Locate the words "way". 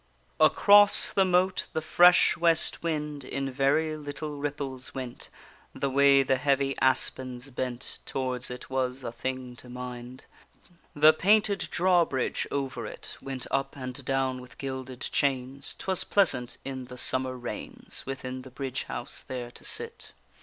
5.91-6.23